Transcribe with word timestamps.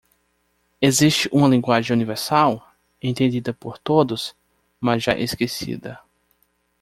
Existe 0.81 1.29
uma 1.31 1.47
linguagem 1.47 1.95
universal? 1.95 2.67
entendida 2.99 3.53
por 3.53 3.77
todos? 3.77 4.35
mas 4.79 5.03
já 5.03 5.13
esquecida. 5.15 5.99